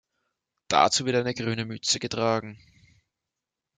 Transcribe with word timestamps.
Dazu 0.67 1.05
wird 1.05 1.15
eine 1.15 1.35
grüne 1.35 1.63
Mütze 1.63 1.99
getragen. 1.99 2.57